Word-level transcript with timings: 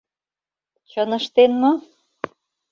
Чын 0.89 1.09
ыштен 1.17 1.51
мо? 1.61 1.71